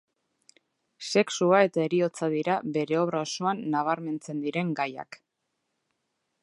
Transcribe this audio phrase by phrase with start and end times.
[1.07, 5.21] Sexua eta heriotza dira bere obra osoan nabarmentzen diren gaiak.